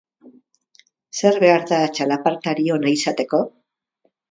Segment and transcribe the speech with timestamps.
[1.19, 3.45] Zer behar da txalapartari ona izateko?